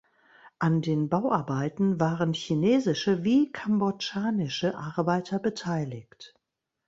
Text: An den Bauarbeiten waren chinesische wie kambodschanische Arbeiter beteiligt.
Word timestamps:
An 0.57 0.81
den 0.81 1.09
Bauarbeiten 1.09 1.99
waren 1.99 2.33
chinesische 2.33 3.23
wie 3.23 3.51
kambodschanische 3.51 4.75
Arbeiter 4.75 5.37
beteiligt. 5.37 6.33